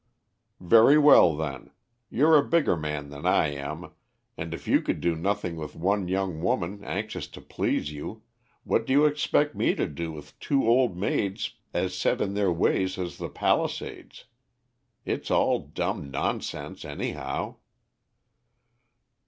[0.59, 1.69] "Very well, then.
[2.09, 3.91] You're a bigger man than I am,
[4.35, 8.23] and if you could do nothing with one young woman anxious to please you,
[8.63, 12.51] what do you expect me to do with two old maids as set in their
[12.51, 14.25] ways as the Palisades.
[15.05, 17.57] It's all dumb nonsense, anyhow."